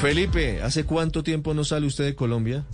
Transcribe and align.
Felipe, 0.00 0.60
¿hace 0.62 0.84
cuánto 0.84 1.22
tiempo 1.22 1.54
no 1.54 1.64
sale 1.64 1.86
usted 1.86 2.04
de 2.04 2.14
Colombia? 2.14 2.64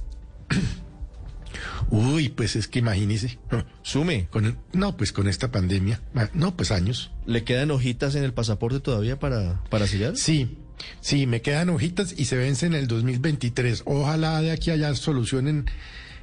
Uy, 1.91 2.29
pues 2.29 2.57
es 2.57 2.67
que 2.69 2.81
imagínese. 2.81 3.39
Sume. 3.83 4.27
Con 4.31 4.47
el- 4.47 4.57
no, 4.73 4.97
pues 4.97 5.13
con 5.13 5.29
esta 5.29 5.51
pandemia. 5.51 6.01
No, 6.35 6.57
pues 6.57 6.71
años. 6.71 7.11
¿Le 7.27 7.45
quedan 7.45 7.71
hojitas 7.71 8.15
en 8.15 8.25
el 8.25 8.33
pasaporte 8.33 8.81
todavía 8.81 9.19
para, 9.19 9.63
para 9.71 9.87
sellar? 9.87 10.17
Sí, 10.17 10.59
sí, 11.01 11.27
me 11.27 11.41
quedan 11.43 11.69
hojitas 11.71 12.15
y 12.17 12.25
se 12.27 12.37
vencen 12.37 12.75
en 12.75 12.81
el 12.81 12.89
2023. 12.89 13.83
Ojalá 13.87 14.41
de 14.41 14.51
aquí 14.53 14.71
a 14.71 14.75
allá 14.75 14.95
solucionen 14.95 15.67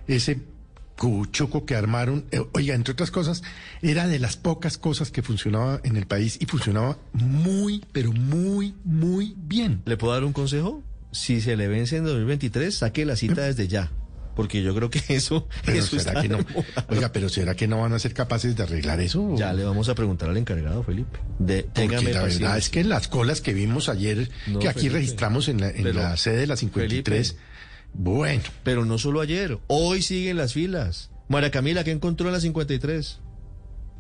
ese 0.08 0.42
cuchuco 0.98 1.66
que 1.66 1.76
armaron. 1.76 2.26
Eh, 2.32 2.42
Oiga, 2.54 2.74
entre 2.76 2.94
otras 2.94 3.12
cosas, 3.12 3.44
era 3.82 4.08
de 4.08 4.20
las 4.20 4.36
pocas 4.38 4.78
cosas 4.78 5.12
que 5.12 5.22
funcionaba 5.22 5.80
en 5.84 5.96
el 5.98 6.06
país 6.08 6.38
y 6.42 6.46
funcionaba 6.46 6.98
muy, 7.14 7.84
pero 7.92 8.12
muy, 8.14 8.74
muy 8.86 9.36
bien. 9.38 9.82
¿Le 9.86 9.98
puedo 9.98 10.14
dar 10.14 10.24
un 10.24 10.34
consejo? 10.34 10.82
Si 11.18 11.42
se 11.42 11.56
le 11.58 11.68
vence 11.68 11.98
en 11.98 12.04
2023, 12.06 12.74
saque 12.76 13.06
la 13.06 13.16
cita 13.16 13.42
desde 13.42 13.68
ya. 13.68 13.92
Porque 14.36 14.62
yo 14.62 14.76
creo 14.76 14.92
que 14.92 15.02
eso, 15.16 15.48
Pero 15.66 15.80
eso 15.80 15.98
¿será 16.00 16.12
está 16.12 16.22
que 16.22 16.30
no? 16.30 16.38
Oiga, 16.90 17.12
pero 17.12 17.28
¿será 17.28 17.56
que 17.56 17.68
no 17.68 17.82
van 17.82 17.94
a 17.94 17.98
ser 18.00 18.14
capaces 18.14 18.56
de 18.56 18.62
arreglar 18.64 19.00
eso? 19.00 19.34
Ya 19.36 19.52
le 19.52 19.64
vamos 19.64 19.90
a 19.90 19.96
preguntar 19.96 20.30
al 20.30 20.38
encargado, 20.38 20.84
Felipe. 20.84 21.18
De, 21.40 21.64
Porque 21.64 21.88
la 21.88 22.02
verdad 22.02 22.22
paciencia. 22.22 22.58
es 22.58 22.70
que 22.70 22.84
las 22.84 23.08
colas 23.08 23.42
que 23.42 23.54
vimos 23.56 23.90
ayer, 23.90 24.30
No, 24.46 24.60
que 24.60 24.70
aquí 24.70 24.82
Felipe. 24.82 24.98
registramos 25.00 25.48
en 25.48 25.60
la, 25.62 25.70
en 25.70 25.82
Pero, 25.84 26.00
la 26.02 26.16
sede 26.18 26.38
de 26.38 26.48
la 26.48 26.56
53, 26.56 27.28
Felipe. 27.30 27.44
bueno, 27.94 28.44
Pero 28.64 28.86
no 28.86 29.00
solo 29.00 29.22
ayer, 29.22 29.58
hoy 29.66 30.04
siguen 30.04 30.38
las 30.38 30.54
filas. 30.54 31.10
María 31.30 31.50
Camila, 31.50 31.84
¿qué 31.84 31.90
encontró 31.92 32.28
en 32.28 32.34
la 32.34 32.40
53? 32.40 33.20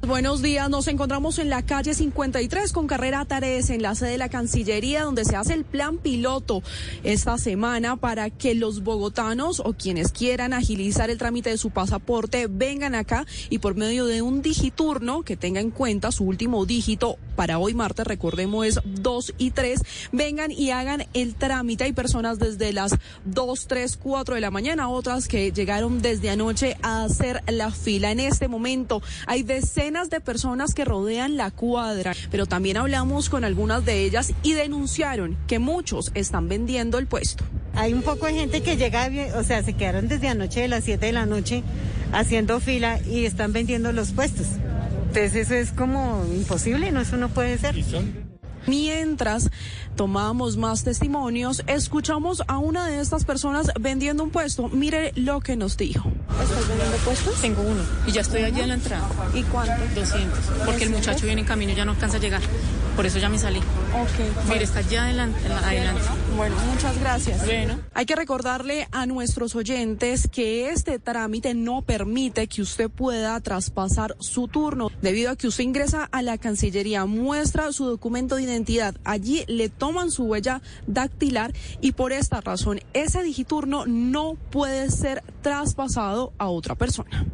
Buenos 0.02 0.44
días, 0.44 0.70
nos 0.70 0.88
encontramos 0.88 1.40
en 1.40 1.50
la 1.50 1.66
calle 1.66 1.96
53 1.96 2.72
con 2.72 2.86
carrera 2.86 3.26
Tares 3.26 3.72
en 3.72 3.82
la 3.82 3.96
sede 3.96 4.12
de 4.12 4.18
la 4.20 4.30
Cancillería 4.30 5.04
donde 5.04 5.26
se 5.26 5.36
hace 5.36 5.56
el 5.56 5.66
plan 5.66 5.98
piloto 5.98 6.62
esta 7.04 7.40
semana 7.40 7.96
para 7.96 8.30
que 8.30 8.54
los 8.54 8.84
bogotanos 8.84 9.59
o 9.59 9.73
quienes 9.73 10.12
quieran 10.12 10.53
agilizar 10.53 11.09
el 11.09 11.18
trámite 11.18 11.50
de 11.50 11.58
su 11.58 11.72
pasaporte 11.72 12.45
vengan 12.48 12.94
acá 12.94 13.25
y 13.50 13.58
por 13.58 13.75
medio 13.75 14.06
de 14.06 14.22
un 14.22 14.44
digiturno 14.44 15.23
que 15.23 15.36
tenga 15.36 15.62
en 15.62 15.72
cuenta 15.72 16.12
su 16.12 16.25
último 16.25 16.68
dígito 16.68 17.18
para 17.36 17.59
hoy 17.59 17.73
martes, 17.73 18.08
recordemos 18.08 18.66
es 18.66 18.80
2 18.84 19.34
y 19.38 19.52
3, 19.52 19.81
vengan 20.12 20.52
y 20.52 20.72
hagan 20.72 21.06
el 21.14 21.36
trámite. 21.36 21.84
Hay 21.84 21.94
personas 21.94 22.40
desde 22.40 22.73
las 22.73 22.95
2, 23.25 23.68
3, 23.68 23.95
4 23.95 24.36
de 24.36 24.42
la 24.42 24.50
mañana, 24.50 24.90
otras 24.90 25.28
que 25.28 25.52
llegaron 25.52 26.02
desde 26.02 26.31
anoche 26.31 26.78
a 26.81 27.03
hacer 27.03 27.44
la 27.48 27.70
fila. 27.70 28.12
En 28.12 28.20
este 28.20 28.48
momento 28.48 29.03
hay 29.28 29.44
decenas 29.44 29.87
de 29.88 30.20
personas 30.20 30.74
que 30.74 30.84
rodean 30.84 31.38
la 31.38 31.50
cuadra, 31.50 32.14
pero 32.30 32.46
también 32.46 32.76
hablamos 32.76 33.30
con 33.30 33.46
algunas 33.46 33.86
de 33.86 34.04
ellas 34.04 34.34
y 34.44 34.52
denunciaron 34.52 35.38
que 35.48 35.60
muchos 35.60 36.12
están 36.14 36.50
vendiendo 36.50 36.98
el 36.98 37.08
puesto. 37.08 37.46
Hay 37.74 37.94
un 37.94 38.02
poco 38.02 38.26
de 38.26 38.34
gente 38.34 38.62
que 38.62 38.76
llega, 38.76 39.10
o 39.38 39.44
sea, 39.44 39.64
se 39.64 39.74
quedaron 39.74 40.10
desde 40.10 40.28
anoche 40.28 40.62
de 40.62 40.68
las 40.68 40.84
7 40.84 41.06
de 41.06 41.12
la 41.14 41.26
noche 41.26 41.64
haciendo 42.12 42.60
fila 42.60 43.00
y 43.10 43.26
están 43.26 43.54
vendiendo 43.54 43.94
los 43.94 44.12
puestos. 44.12 44.48
Entonces 45.08 45.36
eso 45.36 45.56
es 45.56 45.72
como 45.72 46.26
imposible, 46.36 46.92
no, 46.92 47.00
eso 47.00 47.16
no 47.16 47.30
puede 47.30 47.58
ser. 47.58 47.74
Mientras 48.68 49.50
tomamos 49.96 50.58
más 50.58 50.84
testimonios, 50.84 51.64
escuchamos 51.66 52.44
a 52.48 52.58
una 52.58 52.88
de 52.88 53.00
estas 53.00 53.24
personas 53.24 53.72
vendiendo 53.80 54.22
un 54.22 54.32
puesto. 54.32 54.68
Mire 54.68 55.14
lo 55.16 55.40
que 55.40 55.56
nos 55.56 55.78
dijo. 55.78 56.12
¿Estás 56.42 56.68
vendiendo 56.68 56.98
puestos? 56.98 57.42
Tengo 57.42 57.62
uno 57.62 57.82
y 58.06 58.12
ya 58.12 58.22
estoy 58.22 58.44
allí 58.44 58.62
en 58.62 58.70
la 58.70 58.74
entrada. 58.76 59.08
¿Y 59.34 59.44
cuánto? 59.44 59.74
200. 59.96 60.40
Porque 60.66 60.84
el 60.84 60.92
muchacho 60.92 61.26
viene 61.26 61.42
en 61.42 61.48
camino 61.48 61.72
y 61.72 61.76
ya 61.76 61.86
no 61.86 61.92
alcanza 61.92 62.18
a 62.18 62.20
llegar. 62.20 62.42
Por 62.98 63.06
eso 63.06 63.20
ya 63.20 63.30
me 63.30 63.38
salí. 63.38 63.59
Ok. 63.59 64.50
Mire, 64.50 64.64
está 64.64 64.80
allá 64.80 65.03
adelante. 65.03 65.40
adelante. 65.48 66.02
Bueno, 66.36 66.56
muchas 66.72 67.00
gracias. 67.00 67.45
Bueno. 67.45 67.80
Hay 67.94 68.08
que 68.08 68.16
recordarle 68.16 68.88
a 68.92 69.06
nuestros 69.06 69.56
oyentes 69.56 70.28
que 70.28 70.72
este 70.72 70.98
trámite 70.98 71.53
no 71.53 71.84
permite 71.84 72.48
que 72.48 72.64
usted 72.64 72.90
pueda 72.90 73.40
traspasar 73.40 74.16
su 74.19 74.47
turno, 74.47 74.90
debido 75.00 75.30
a 75.30 75.35
que 75.35 75.47
usted 75.47 75.63
ingresa 75.63 76.09
a 76.12 76.24
la 76.24 76.40
Cancillería, 76.40 77.06
muestra 77.06 77.72
su 77.72 77.85
documento 77.85 78.35
de 78.35 78.44
identidad, 78.44 78.96
allí 79.03 79.46
le 79.47 79.69
toman 79.69 80.09
su 80.09 80.24
huella 80.24 80.64
dactilar 80.88 81.53
y 81.81 81.91
por 81.91 82.12
esta 82.12 82.41
razón 82.41 82.79
ese 82.94 83.22
digiturno 83.22 83.85
no 83.85 84.34
puede 84.50 84.90
ser 84.90 85.24
traspasado 85.44 86.34
a 86.40 86.47
otra 86.47 86.74
persona. 86.74 87.28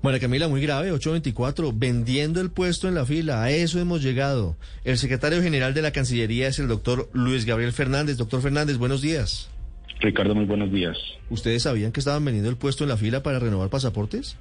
María 0.00 0.20
Camila, 0.20 0.46
muy 0.46 0.62
grave, 0.62 0.92
824, 0.92 1.72
vendiendo 1.74 2.40
el 2.40 2.50
puesto 2.50 2.86
en 2.86 2.94
la 2.94 3.04
fila. 3.04 3.42
A 3.42 3.50
eso 3.50 3.80
hemos 3.80 4.00
llegado. 4.00 4.56
El 4.84 4.96
secretario 4.96 5.42
general 5.42 5.74
de 5.74 5.82
la 5.82 5.90
Cancillería 5.90 6.46
es 6.46 6.60
el 6.60 6.68
doctor 6.68 7.10
Luis 7.12 7.44
Gabriel 7.44 7.72
Fernández. 7.72 8.16
Doctor 8.16 8.40
Fernández, 8.40 8.76
buenos 8.76 9.02
días. 9.02 9.50
Ricardo, 9.98 10.36
muy 10.36 10.44
buenos 10.44 10.70
días. 10.70 10.96
¿Ustedes 11.30 11.64
sabían 11.64 11.90
que 11.90 11.98
estaban 11.98 12.24
vendiendo 12.24 12.48
el 12.48 12.56
puesto 12.56 12.84
en 12.84 12.90
la 12.90 12.96
fila 12.96 13.24
para 13.24 13.40
renovar 13.40 13.70
pasaportes? 13.70 14.36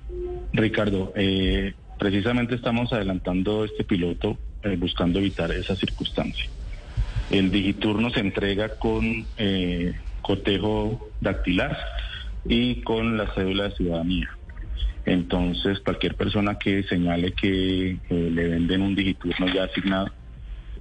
Ricardo, 0.53 1.11
eh, 1.15 1.73
precisamente 1.97 2.53
estamos 2.53 2.93
adelantando 2.93 3.65
este 3.65 3.83
piloto 3.83 4.37
eh, 4.61 4.75
buscando 4.77 5.17
evitar 5.17 5.51
esa 5.51 5.75
circunstancia. 5.75 6.45
El 7.31 7.49
digiturno 7.49 8.11
se 8.11 8.19
entrega 8.19 8.77
con 8.77 9.25
eh, 9.37 9.95
cotejo 10.21 11.09
dactilar 11.19 11.75
y 12.45 12.81
con 12.81 13.17
la 13.17 13.33
cédula 13.33 13.69
de 13.69 13.75
ciudadanía. 13.75 14.36
Entonces, 15.07 15.79
cualquier 15.79 16.15
persona 16.15 16.57
que 16.59 16.83
señale 16.83 17.31
que 17.31 17.91
eh, 17.91 17.97
le 18.09 18.47
venden 18.49 18.81
un 18.81 18.93
digiturno 18.93 19.47
ya 19.53 19.63
asignado 19.63 20.09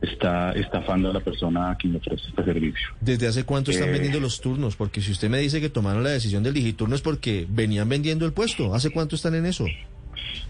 está 0.03 0.50
estafando 0.53 1.10
a 1.10 1.12
la 1.14 1.20
persona 1.20 1.70
a 1.70 1.76
quien 1.76 1.92
le 1.92 2.00
ofrece 2.00 2.25
este 2.28 2.44
servicio. 2.44 2.88
¿Desde 3.00 3.28
hace 3.28 3.44
cuánto 3.44 3.70
están 3.70 3.88
Eh. 3.88 3.92
vendiendo 3.92 4.19
los 4.19 4.41
turnos? 4.41 4.75
Porque 4.75 5.00
si 5.00 5.12
usted 5.12 5.31
me 5.31 5.38
dice 5.38 5.60
que 5.60 5.70
tomaron 5.70 6.03
la 6.03 6.10
decisión 6.10 6.42
del 6.42 6.54
digiturno 6.54 6.97
es 6.97 7.03
porque 7.03 7.47
venían 7.48 7.88
vendiendo 7.88 8.26
el 8.26 8.32
puesto. 8.32 8.75
¿Hace 8.75 8.91
cuánto 8.91 9.14
están 9.14 9.37
en 9.37 9.47
eso? 9.47 9.64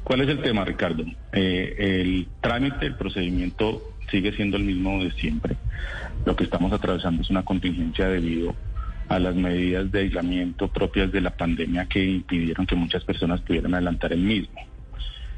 ¿Cuál 0.04 0.22
es 0.22 0.28
el 0.30 0.40
tema, 0.40 0.64
Ricardo? 0.64 1.04
Eh, 1.32 1.74
el 1.78 2.28
trámite, 2.40 2.86
el 2.86 2.94
procedimiento 2.94 3.82
sigue 4.10 4.32
siendo 4.32 4.56
el 4.56 4.64
mismo 4.64 5.04
de 5.04 5.12
siempre. 5.12 5.54
Lo 6.24 6.34
que 6.34 6.44
estamos 6.44 6.72
atravesando 6.72 7.20
es 7.22 7.28
una 7.28 7.44
contingencia 7.44 8.08
debido 8.08 8.54
a 9.08 9.18
las 9.18 9.34
medidas 9.34 9.90
de 9.92 10.00
aislamiento 10.00 10.68
propias 10.68 11.12
de 11.12 11.20
la 11.20 11.30
pandemia 11.30 11.86
que 11.86 12.04
impidieron 12.04 12.66
que 12.66 12.74
muchas 12.74 13.04
personas 13.04 13.40
pudieran 13.40 13.74
adelantar 13.74 14.12
el 14.12 14.20
mismo. 14.20 14.60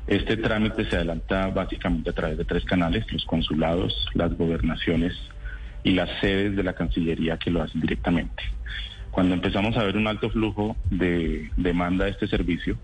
Este 0.07 0.39
trámite 0.39 0.89
se 0.89 0.97
adelanta 0.97 1.49
básicamente 1.49 2.11
a 2.11 2.15
través 2.15 2.39
de 2.39 2.45
tres 2.45 2.65
canales, 2.65 3.05
los 3.13 3.27
consulados, 3.27 4.09
las 4.15 4.33
gobernaciones 4.39 5.13
y 5.85 5.93
las 5.93 6.09
sedes 6.21 6.57
de 6.57 6.63
la 6.63 6.73
Cancillería 6.73 7.37
que 7.37 7.51
lo 7.51 7.63
hacen 7.63 7.81
directamente. 7.81 8.43
Cuando 9.11 9.35
empezamos 9.35 9.77
a 9.77 9.85
ver 9.85 9.97
un 9.97 10.07
alto 10.07 10.31
flujo 10.31 10.77
de 10.91 11.51
demanda 11.57 12.07
de 12.07 12.13
este 12.13 12.27
servicio, 12.27 12.79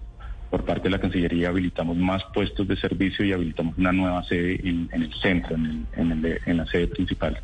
por 0.51 0.66
parte 0.66 0.84
de 0.84 0.91
la 0.91 1.01
Cancillería 1.01 1.49
habilitamos 1.49 1.97
más 1.97 2.22
puestos 2.34 2.69
de 2.69 2.77
servicio 2.77 3.25
y 3.25 3.33
habilitamos 3.33 3.78
una 3.78 3.93
nueva 3.93 4.22
sede 4.25 4.61
en, 4.62 4.89
el 4.93 5.12
centro, 5.15 5.56
en 5.56 6.56
la 6.56 6.66
sede 6.66 6.89
principal 6.89 7.41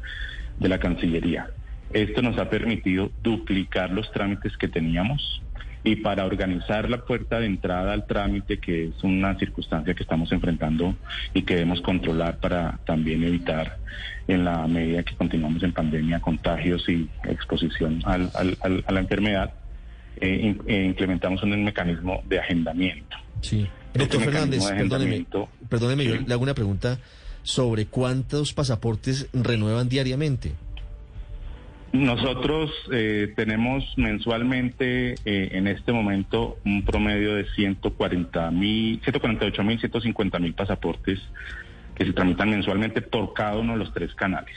de 0.59 0.69
la 0.69 0.79
Cancillería. 0.79 1.49
Esto 1.93 2.23
nos 2.23 2.39
ha 2.39 2.49
permitido 2.49 3.11
duplicar 3.23 3.91
los 3.91 4.11
trámites 4.13 4.57
que 4.57 4.69
teníamos 4.69 5.43
y 5.83 5.97
para 5.97 6.27
organizar 6.27 6.91
la 6.91 6.99
puerta 7.05 7.41
de 7.41 7.47
entrada 7.47 7.93
al 7.95 8.07
trámite, 8.07 8.59
que 8.59 8.87
es 8.89 9.03
una 9.03 9.39
circunstancia 9.39 9.95
que 9.95 10.03
estamos 10.03 10.31
enfrentando 10.31 10.95
y 11.33 11.43
que 11.43 11.55
debemos 11.55 11.81
controlar 11.81 12.39
para 12.39 12.79
también 12.85 13.25
evitar, 13.25 13.79
en 14.29 14.45
la 14.45 14.67
medida 14.69 15.03
que 15.03 15.17
continuamos 15.17 15.63
en 15.63 15.73
pandemia, 15.73 16.21
contagios 16.21 16.87
y 16.89 17.09
exposición 17.25 18.03
al- 18.05 18.31
al- 18.35 18.59
al- 18.61 18.85
a 18.87 18.93
la 18.93 19.01
enfermedad, 19.01 19.55
eh, 20.21 20.39
in- 20.43 20.61
eh, 20.67 20.85
implementamos 20.85 21.43
un 21.43 21.65
mecanismo 21.65 22.23
de 22.29 22.39
agendamiento. 22.41 23.17
Sí. 23.41 23.67
Este 23.95 23.99
Doctor 24.01 24.21
Fernández, 24.23 24.65
perdóneme, 24.71 25.27
perdóneme, 25.69 26.05
yo 26.05 26.15
le 26.17 26.33
hago 26.33 26.43
una 26.43 26.55
pregunta 26.55 26.99
sobre 27.43 27.87
cuántos 27.87 28.53
pasaportes 28.53 29.29
renuevan 29.33 29.89
diariamente. 29.89 30.53
Nosotros 31.93 32.71
eh, 32.93 33.33
tenemos 33.35 33.85
mensualmente 33.97 35.15
eh, 35.25 35.49
en 35.53 35.67
este 35.67 35.93
momento 35.93 36.59
un 36.65 36.85
promedio 36.85 37.35
de 37.35 37.47
140 37.57 38.51
mil, 38.53 39.01
148 39.03 39.65
mil, 39.65 39.81
150 39.81 40.39
mil 40.39 40.55
pasaportes 40.55 41.19
que 41.97 42.05
se 42.05 42.13
tramitan 42.13 42.51
mensualmente 42.51 43.03
por 43.03 43.35
cada 43.35 43.57
uno 43.57 43.73
de 43.73 43.81
los 43.81 43.93
tres 43.93 44.15
canales. 44.15 44.55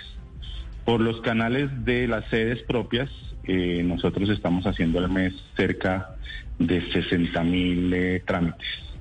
Por 0.86 1.02
los 1.02 1.22
canales 1.22 1.70
de 1.84 2.08
las 2.08 2.30
sedes 2.30 2.62
propias, 2.64 3.10
eh, 3.46 3.82
nosotros 3.84 4.30
estamos 4.30 4.66
haciendo 4.68 5.00
al 5.00 5.10
mes 5.10 5.34
cerca 5.58 6.16
de 6.60 6.82
60 6.92 7.44
mil 7.44 7.92
eh, 7.94 8.22
trámites. 8.26 8.93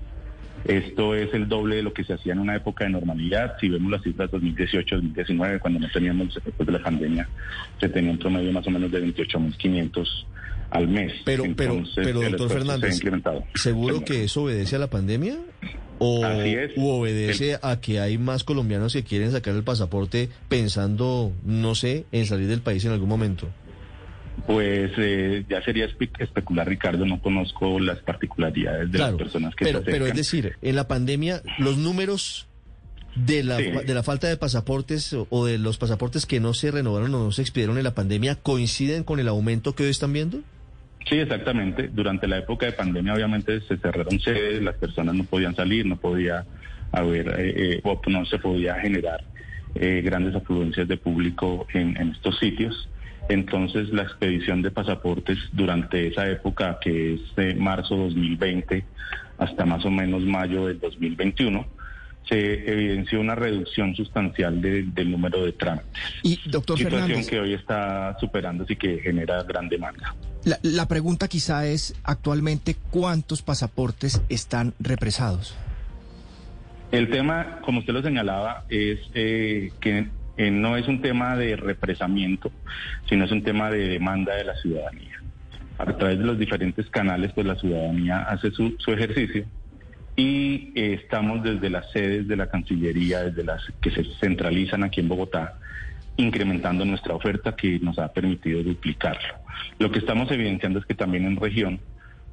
Esto 0.64 1.14
es 1.14 1.32
el 1.34 1.48
doble 1.48 1.76
de 1.76 1.82
lo 1.82 1.92
que 1.92 2.04
se 2.04 2.12
hacía 2.12 2.32
en 2.32 2.38
una 2.38 2.56
época 2.56 2.84
de 2.84 2.90
normalidad. 2.90 3.56
Si 3.60 3.68
vemos 3.68 3.90
las 3.90 4.02
cifras 4.02 4.30
2018-2019, 4.30 5.58
cuando 5.58 5.80
no 5.80 5.88
teníamos 5.90 6.34
después 6.34 6.66
de 6.66 6.72
la 6.72 6.82
pandemia, 6.82 7.28
se 7.80 7.88
tenía 7.88 8.10
un 8.10 8.18
promedio 8.18 8.52
más 8.52 8.66
o 8.66 8.70
menos 8.70 8.90
de 8.90 9.04
28.500 9.04 10.06
al 10.70 10.88
mes. 10.88 11.12
Pero, 11.24 11.44
pero, 11.56 11.74
Entonces, 11.74 12.04
pero, 12.04 12.22
el 12.22 12.30
doctor 12.30 12.48
se 12.48 12.54
Fernández, 12.54 12.96
incrementado. 12.96 13.44
¿seguro 13.54 14.04
que 14.04 14.24
eso 14.24 14.44
obedece 14.44 14.76
a 14.76 14.78
la 14.78 14.88
pandemia? 14.88 15.36
¿O 15.98 16.24
Así 16.24 16.54
es. 16.54 16.72
u 16.76 16.88
obedece 16.88 17.58
a 17.62 17.80
que 17.80 18.00
hay 18.00 18.18
más 18.18 18.42
colombianos 18.42 18.92
que 18.92 19.04
quieren 19.04 19.30
sacar 19.30 19.54
el 19.54 19.62
pasaporte 19.62 20.30
pensando, 20.48 21.32
no 21.44 21.74
sé, 21.74 22.06
en 22.10 22.26
salir 22.26 22.48
del 22.48 22.60
país 22.60 22.84
en 22.84 22.92
algún 22.92 23.08
momento? 23.08 23.48
Pues 24.46 24.90
eh, 24.96 25.44
ya 25.48 25.62
sería 25.62 25.84
especular, 25.84 26.68
Ricardo, 26.68 27.06
no 27.06 27.20
conozco 27.20 27.78
las 27.78 27.98
particularidades 27.98 28.90
de 28.90 28.98
las 28.98 29.12
personas 29.12 29.54
que 29.54 29.66
pero, 29.66 29.80
se 29.80 29.84
Pero 29.84 30.06
es 30.06 30.14
decir, 30.14 30.56
en 30.62 30.74
la 30.74 30.88
pandemia, 30.88 31.42
los 31.58 31.76
números 31.76 32.48
de 33.14 33.44
la, 33.44 33.58
de 33.58 33.94
la 33.94 34.02
falta 34.02 34.28
de 34.28 34.36
pasaportes 34.36 35.14
o 35.28 35.46
de 35.46 35.58
los 35.58 35.78
pasaportes 35.78 36.26
que 36.26 36.40
no 36.40 36.54
se 36.54 36.70
renovaron 36.70 37.14
o 37.14 37.24
no 37.24 37.32
se 37.32 37.42
expidieron 37.42 37.76
en 37.78 37.84
la 37.84 37.94
pandemia 37.94 38.36
coinciden 38.36 39.04
con 39.04 39.20
el 39.20 39.28
aumento 39.28 39.74
que 39.74 39.84
hoy 39.84 39.90
están 39.90 40.12
viendo? 40.12 40.40
Sí, 41.08 41.16
exactamente. 41.16 41.88
Durante 41.88 42.26
la 42.26 42.38
época 42.38 42.66
de 42.66 42.72
pandemia 42.72 43.14
obviamente 43.14 43.60
se 43.62 43.76
cerraron 43.76 44.18
sedes, 44.20 44.62
las 44.62 44.76
personas 44.76 45.14
no 45.14 45.24
podían 45.24 45.54
salir, 45.54 45.84
no 45.84 45.96
podía 45.96 46.44
haber, 46.92 47.28
eh, 47.38 47.80
eh, 47.84 47.98
no 48.06 48.24
se 48.24 48.38
podía 48.38 48.76
generar 48.76 49.24
eh, 49.74 50.02
grandes 50.04 50.34
afluencias 50.34 50.86
de 50.86 50.96
público 50.96 51.66
en, 51.72 51.96
en 51.96 52.10
estos 52.10 52.38
sitios. 52.38 52.88
Entonces 53.28 53.90
la 53.90 54.02
expedición 54.02 54.62
de 54.62 54.70
pasaportes 54.70 55.38
durante 55.52 56.08
esa 56.08 56.28
época, 56.28 56.78
que 56.80 57.14
es 57.14 57.34
de 57.36 57.54
marzo 57.54 57.96
2020 57.96 58.84
hasta 59.38 59.64
más 59.64 59.84
o 59.84 59.90
menos 59.90 60.22
mayo 60.22 60.66
del 60.66 60.80
2021, 60.80 61.66
se 62.28 62.70
evidenció 62.70 63.20
una 63.20 63.34
reducción 63.34 63.94
sustancial 63.94 64.60
del 64.60 65.10
número 65.10 65.44
de 65.44 65.52
trámites. 65.52 65.90
Y, 66.22 66.38
doctor 66.48 66.78
Situación 66.78 67.24
que 67.26 67.40
hoy 67.40 67.54
está 67.54 68.16
superando 68.20 68.64
y 68.68 68.76
que 68.76 68.98
genera 69.00 69.42
gran 69.42 69.68
demanda. 69.68 70.14
La, 70.44 70.58
la, 70.62 70.86
pregunta 70.86 71.28
quizá 71.28 71.66
es, 71.66 71.94
actualmente, 72.04 72.76
¿cuántos 72.90 73.42
pasaportes 73.42 74.22
están 74.28 74.74
represados? 74.80 75.56
El 76.90 77.10
tema, 77.10 77.60
como 77.64 77.80
usted 77.80 77.92
lo 77.92 78.02
señalaba, 78.02 78.64
es 78.68 78.98
eh, 79.14 79.72
que 79.80 80.08
eh, 80.36 80.50
no 80.50 80.76
es 80.76 80.88
un 80.88 81.00
tema 81.00 81.36
de 81.36 81.56
represamiento, 81.56 82.50
sino 83.08 83.24
es 83.24 83.32
un 83.32 83.42
tema 83.42 83.70
de 83.70 83.88
demanda 83.88 84.34
de 84.34 84.44
la 84.44 84.54
ciudadanía. 84.56 85.20
A 85.78 85.86
través 85.96 86.18
de 86.18 86.24
los 86.24 86.38
diferentes 86.38 86.88
canales, 86.90 87.32
pues 87.32 87.46
la 87.46 87.56
ciudadanía 87.56 88.22
hace 88.22 88.50
su, 88.50 88.76
su 88.78 88.92
ejercicio 88.92 89.46
y 90.16 90.72
eh, 90.74 90.98
estamos 91.02 91.42
desde 91.42 91.70
las 91.70 91.90
sedes 91.90 92.28
de 92.28 92.36
la 92.36 92.48
Cancillería, 92.48 93.24
desde 93.24 93.44
las 93.44 93.62
que 93.80 93.90
se 93.90 94.04
centralizan 94.20 94.84
aquí 94.84 95.00
en 95.00 95.08
Bogotá, 95.08 95.58
incrementando 96.16 96.84
nuestra 96.84 97.14
oferta 97.14 97.56
que 97.56 97.78
nos 97.80 97.98
ha 97.98 98.12
permitido 98.12 98.62
duplicarlo. 98.62 99.34
Lo 99.78 99.90
que 99.90 99.98
estamos 99.98 100.30
evidenciando 100.30 100.78
es 100.78 100.86
que 100.86 100.94
también 100.94 101.24
en 101.26 101.36
región 101.36 101.80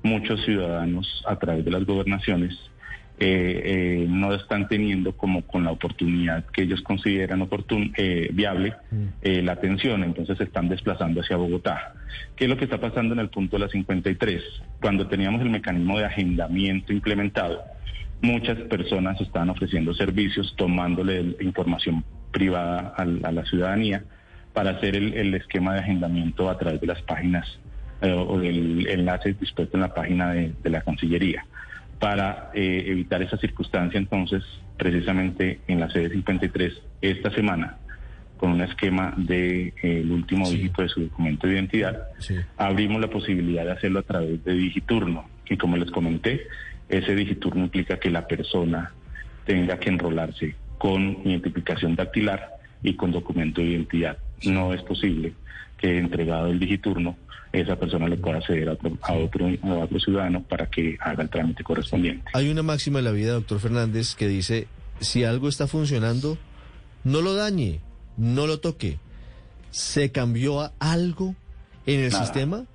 muchos 0.03 0.43
ciudadanos 0.43 1.23
a 1.27 1.37
través 1.37 1.65
de 1.65 1.71
las 1.71 1.85
gobernaciones 1.85 2.57
eh, 3.21 3.61
eh, 3.65 4.05
no 4.07 4.33
están 4.33 4.69
teniendo 4.69 5.11
como 5.11 5.41
con 5.41 5.65
la 5.65 5.71
oportunidad 5.71 6.45
que 6.45 6.61
ellos 6.61 6.81
consideran 6.81 7.41
oportun 7.41 7.91
eh, 7.97 8.29
viable 8.31 8.75
mm. 8.91 9.43
la 9.43 9.51
atención, 9.51 10.05
entonces 10.05 10.37
se 10.37 10.45
están 10.45 10.69
desplazando 10.69 11.19
hacia 11.19 11.35
Bogotá. 11.35 11.95
¿Qué 12.37 12.45
es 12.45 12.49
lo 12.49 12.55
que 12.55 12.63
está 12.63 12.79
pasando 12.79 13.13
en 13.13 13.19
el 13.19 13.29
punto 13.29 13.57
de 13.57 13.65
la 13.65 13.69
53? 13.69 14.41
Cuando 14.79 15.07
teníamos 15.07 15.41
el 15.41 15.49
mecanismo 15.49 15.99
de 15.99 16.05
agendamiento 16.05 16.93
implementado, 16.93 17.61
muchas 18.21 18.57
personas 18.69 19.19
están 19.19 19.49
ofreciendo 19.49 19.93
servicios, 19.93 20.55
tomándole 20.55 21.35
información 21.41 22.05
privada 22.31 22.93
a, 22.95 23.03
la 23.03 23.43
ciudadanía 23.43 24.01
para 24.53 24.71
hacer 24.71 24.95
el, 24.95 25.33
esquema 25.33 25.73
de 25.73 25.81
agendamiento 25.81 26.49
a 26.49 26.57
través 26.57 26.79
de 26.79 26.87
las 26.87 27.01
páginas 27.01 27.45
o 28.01 28.39
del 28.39 28.87
enlace 28.87 29.33
dispuesto 29.33 29.75
en 29.75 29.81
la 29.81 29.93
página 29.93 30.31
de 30.31 30.69
la 30.69 30.79
Cancillería 30.83 31.43
para 31.99 32.49
eh, 32.53 32.85
evitar 32.87 33.21
esa 33.21 33.37
circunstancia, 33.37 33.97
entonces, 33.97 34.43
precisamente 34.77 35.59
en 35.67 35.79
la 35.79 35.89
sede 35.89 36.09
53, 36.09 36.81
esta 37.01 37.29
semana, 37.31 37.77
con 38.37 38.51
un 38.51 38.61
esquema 38.61 39.13
del 39.17 39.27
de, 39.27 39.73
eh, 39.83 40.05
último 40.09 40.49
dígito 40.49 40.81
de 40.81 40.87
su 40.87 41.01
documento 41.01 41.45
de 41.45 41.53
identidad, 41.53 42.07
abrimos 42.57 43.01
la 43.01 43.09
posibilidad 43.09 43.65
de 43.65 43.71
hacerlo 43.71 43.99
a 43.99 44.03
través 44.03 44.43
de 44.45 44.53
Digiturno. 44.53 45.29
Y 45.49 45.57
como 45.57 45.75
les 45.75 45.91
comenté, 45.91 46.47
ese 46.87 47.15
Digiturno 47.15 47.65
implica 47.65 47.99
que 47.99 48.09
la 48.09 48.27
persona 48.27 48.93
tenga 49.45 49.77
que 49.77 49.89
enrolarse 49.89 50.55
con 50.77 51.17
identificación 51.25 51.95
dactilar 51.95 52.59
y 52.81 52.93
con 52.95 53.11
documento 53.11 53.59
de 53.59 53.67
identidad. 53.67 54.17
No 54.45 54.73
es 54.73 54.81
posible 54.83 55.33
que 55.77 55.97
entregado 55.97 56.47
el 56.47 56.59
Digiturno 56.59 57.17
esa 57.51 57.75
persona 57.75 58.07
le 58.07 58.17
pueda 58.17 58.37
acceder 58.37 58.69
a 58.69 58.73
otro, 58.73 58.97
a 59.01 59.13
otro, 59.13 59.99
ciudadano 59.99 60.43
para 60.43 60.67
que 60.67 60.97
haga 60.99 61.23
el 61.23 61.29
trámite 61.29 61.63
correspondiente. 61.63 62.29
Hay 62.33 62.49
una 62.49 62.61
máxima 62.61 62.99
en 62.99 63.05
la 63.05 63.11
vida, 63.11 63.33
doctor 63.33 63.59
Fernández, 63.59 64.15
que 64.15 64.27
dice, 64.27 64.67
si 64.99 65.23
algo 65.23 65.49
está 65.49 65.65
funcionando, 65.65 66.37
no 67.03 67.21
lo 67.21 67.33
dañe, 67.33 67.79
no 68.17 68.45
lo 68.45 68.59
toque. 68.59 68.99
¿Se 69.71 70.11
cambió 70.11 70.71
algo 70.79 71.35
en 71.85 72.01
el 72.01 72.11
sistema? 72.11 72.65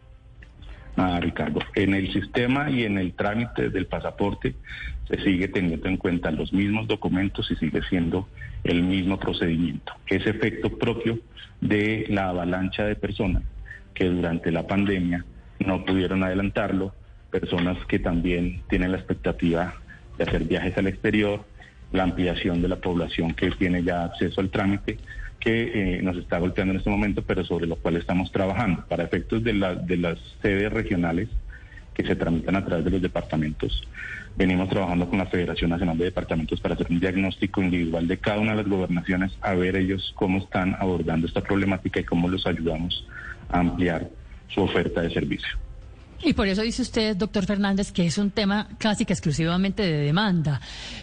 Nada, 0.96 1.20
Ricardo. 1.20 1.60
En 1.74 1.94
el 1.94 2.12
sistema 2.12 2.70
y 2.70 2.84
en 2.84 2.98
el 2.98 3.14
trámite 3.14 3.68
del 3.70 3.86
pasaporte 3.86 4.54
se 5.08 5.22
sigue 5.22 5.48
teniendo 5.48 5.88
en 5.88 5.96
cuenta 5.96 6.30
los 6.30 6.52
mismos 6.52 6.86
documentos 6.86 7.50
y 7.50 7.56
sigue 7.56 7.82
siendo 7.88 8.28
el 8.62 8.82
mismo 8.82 9.18
procedimiento. 9.18 9.92
Ese 10.06 10.30
efecto 10.30 10.78
propio 10.78 11.18
de 11.60 12.06
la 12.08 12.28
avalancha 12.28 12.84
de 12.84 12.94
personas 12.94 13.42
que 13.92 14.04
durante 14.04 14.50
la 14.52 14.66
pandemia 14.66 15.24
no 15.58 15.84
pudieron 15.84 16.22
adelantarlo, 16.22 16.94
personas 17.30 17.76
que 17.86 17.98
también 17.98 18.62
tienen 18.68 18.92
la 18.92 18.98
expectativa 18.98 19.74
de 20.16 20.24
hacer 20.24 20.44
viajes 20.44 20.76
al 20.78 20.86
exterior, 20.86 21.44
la 21.94 22.02
ampliación 22.02 22.60
de 22.60 22.68
la 22.68 22.76
población 22.76 23.34
que 23.34 23.50
tiene 23.52 23.82
ya 23.82 24.04
acceso 24.04 24.40
al 24.40 24.50
trámite, 24.50 24.98
que 25.38 25.98
eh, 25.98 26.02
nos 26.02 26.16
está 26.16 26.38
golpeando 26.38 26.72
en 26.72 26.78
este 26.78 26.90
momento, 26.90 27.22
pero 27.22 27.44
sobre 27.44 27.66
lo 27.66 27.76
cual 27.76 27.96
estamos 27.96 28.32
trabajando. 28.32 28.84
Para 28.88 29.04
efectos 29.04 29.44
de, 29.44 29.52
la, 29.52 29.74
de 29.74 29.96
las 29.96 30.18
sedes 30.42 30.72
regionales 30.72 31.28
que 31.94 32.04
se 32.04 32.16
tramitan 32.16 32.56
a 32.56 32.64
través 32.64 32.84
de 32.84 32.90
los 32.90 33.00
departamentos, 33.00 33.86
venimos 34.36 34.68
trabajando 34.68 35.08
con 35.08 35.18
la 35.18 35.26
Federación 35.26 35.70
Nacional 35.70 35.96
de 35.96 36.06
Departamentos 36.06 36.60
para 36.60 36.74
hacer 36.74 36.88
un 36.90 36.98
diagnóstico 36.98 37.62
individual 37.62 38.08
de 38.08 38.18
cada 38.18 38.40
una 38.40 38.52
de 38.52 38.58
las 38.58 38.68
gobernaciones, 38.68 39.30
a 39.40 39.54
ver 39.54 39.76
ellos 39.76 40.12
cómo 40.16 40.38
están 40.38 40.76
abordando 40.80 41.28
esta 41.28 41.42
problemática 41.42 42.00
y 42.00 42.04
cómo 42.04 42.28
los 42.28 42.46
ayudamos 42.46 43.06
ampliar 43.50 44.08
su 44.48 44.62
oferta 44.62 45.02
de 45.02 45.10
servicio. 45.10 45.63
Y 46.24 46.32
por 46.32 46.48
eso 46.48 46.62
dice 46.62 46.80
usted, 46.80 47.16
doctor 47.16 47.44
Fernández, 47.44 47.92
que 47.92 48.06
es 48.06 48.16
un 48.16 48.30
tema 48.30 48.68
casi 48.78 49.04
que 49.04 49.12
exclusivamente 49.12 49.82
de 49.82 49.98
demanda. 49.98 50.58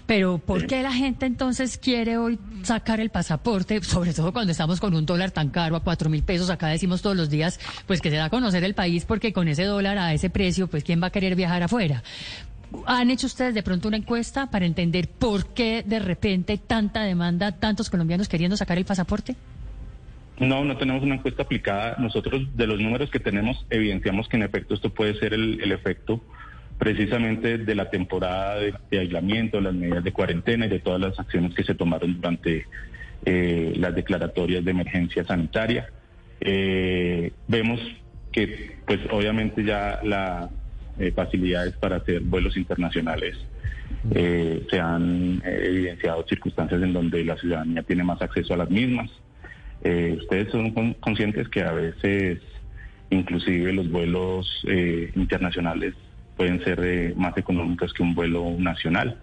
Pero 0.08 0.40
¿por 0.40 0.66
qué 0.66 0.82
la 0.82 0.92
gente 0.92 1.28
entonces 1.28 1.78
quiere 1.78 2.18
hoy 2.18 2.40
sacar 2.64 3.00
el 3.00 3.12
pasaporte? 3.12 3.84
Sobre 3.84 4.16
todo 4.16 4.34
cuando 4.34 4.52
estamos 4.52 4.80
con 4.80 4.96
un 4.96 5.06
dólar 5.06 5.30
tan 5.30 5.50
caro 5.50 5.76
a 5.76 5.84
cuatro 5.84 6.10
mil 6.10 6.24
pesos. 6.24 6.50
Acá 6.50 6.68
decimos 6.68 7.04
todos 7.04 7.16
los 7.16 7.30
días, 7.30 7.60
pues 7.86 8.02
que 8.02 8.10
se 8.10 8.16
da 8.16 8.26
a 8.26 8.30
conocer 8.32 8.64
el 8.64 8.74
país 8.74 9.06
porque 9.06 9.32
con 9.32 9.48
ese 9.48 9.66
dólar 9.66 10.00
a 10.00 10.12
ese 10.12 10.32
precio, 10.32 10.68
pues 10.68 10.84
¿quién 10.84 11.02
va 11.02 11.08
a 11.08 11.12
querer 11.12 11.36
viajar 11.36 11.62
afuera? 11.62 12.02
¿Han 12.88 13.12
hecho 13.12 13.28
ustedes 13.28 13.54
de 13.54 13.62
pronto 13.62 13.90
una 13.90 13.98
encuesta 13.98 14.50
para 14.50 14.66
entender 14.66 15.08
por 15.08 15.54
qué 15.54 15.84
de 15.86 16.00
repente 16.00 16.58
tanta 16.58 17.04
demanda, 17.04 17.52
tantos 17.52 17.92
colombianos 17.92 18.28
queriendo 18.28 18.58
sacar 18.58 18.80
el 18.80 18.86
pasaporte? 18.86 19.36
No, 20.42 20.66
no 20.66 20.76
tenemos 20.76 21.04
una 21.04 21.14
encuesta 21.14 21.44
aplicada. 21.44 21.98
Nosotros, 22.00 22.58
de 22.58 22.66
los 22.66 22.80
números 22.80 23.12
que 23.12 23.20
tenemos, 23.20 23.64
evidenciamos 23.70 24.28
que 24.28 24.38
en 24.38 24.44
efecto 24.44 24.74
esto 24.74 24.92
puede 24.92 25.14
ser 25.20 25.36
el, 25.36 25.72
efecto 25.72 26.20
precisamente 26.80 27.60
de 27.60 27.76
la 27.76 27.92
temporada 27.92 28.56
de, 28.56 29.00
aislamiento, 29.00 29.62
las 29.62 29.76
medidas 29.76 30.04
de 30.04 30.12
cuarentena 30.12 30.66
y 30.66 30.70
de 30.70 30.80
todas 30.80 31.00
las 31.00 31.20
acciones 31.20 31.54
que 31.54 31.64
se 31.64 31.76
tomaron 31.76 32.16
durante 32.16 32.66
eh, 33.24 33.74
las 33.78 33.94
declaratorias 33.94 34.66
de 34.66 34.72
emergencia 34.72 35.24
sanitaria. 35.26 35.92
Eh, 36.40 37.32
vemos 37.48 37.80
que, 38.32 38.78
pues 38.88 39.00
obviamente 39.12 39.64
ya 39.64 40.00
las 40.04 40.50
eh, 40.98 41.12
facilidades 41.12 41.74
para 41.76 41.98
hacer 41.98 42.22
vuelos 42.22 42.58
internacionales 42.58 43.38
se 44.12 44.80
han 44.80 45.44
evidenciado 45.46 46.26
circunstancias 46.28 46.82
en 46.82 46.94
donde 46.94 47.24
la 47.24 47.38
ciudadanía 47.38 47.84
tiene 47.84 48.04
más 48.04 48.20
acceso 48.24 48.56
a 48.56 48.58
las 48.58 48.70
mismas. 48.70 49.12
Eh, 49.84 50.18
ustedes 50.20 50.52
son 50.52 50.72
conscientes 51.00 51.50
que 51.50 51.64
a 51.64 51.72
veces 51.72 52.40
inclusive 53.10 53.74
los 53.74 53.90
vuelos 53.90 54.48
eh, 54.68 55.12
internacionales 55.16 55.94
pueden 56.38 56.64
ser 56.64 56.80
eh, 56.84 57.14
más 57.16 57.38
económicos 57.38 57.94
que 57.94 58.04
un 58.04 58.16
vuelo 58.16 58.56
nacional. 58.58 59.18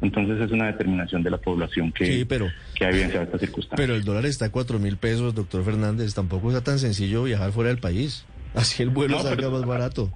Entonces 0.00 0.40
es 0.40 0.50
una 0.50 0.66
determinación 0.66 1.22
de 1.22 1.30
la 1.30 1.38
población 1.38 1.92
que, 1.92 2.26
que 2.74 2.84
ha 2.84 2.90
evidenciado 2.90 3.24
esta 3.24 3.38
circunstancia. 3.38 3.76
Pero 3.76 3.94
el 3.94 4.04
dólar 4.04 4.26
está 4.26 4.46
a 4.46 4.50
cuatro 4.50 4.78
mil 4.78 4.96
pesos, 4.96 5.34
doctor 5.34 5.64
Fernández. 5.64 6.12
Tampoco 6.14 6.48
está 6.48 6.62
tan 6.62 6.78
sencillo 6.78 7.22
viajar 7.22 7.52
fuera 7.52 7.68
del 7.68 7.78
país. 7.78 8.24
Así 8.54 8.82
el 8.82 8.90
vuelo 8.90 9.20
salga 9.22 9.48
más 9.48 9.64
barato. 9.64 10.12